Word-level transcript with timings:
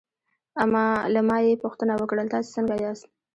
له 1.15 1.21
ما 1.29 1.37
یې 1.45 1.61
پوښتنه 1.63 1.93
وکړل: 1.97 2.27
تاسې 2.33 2.49
څنګه 2.55 2.75
یاست؟ 2.83 3.05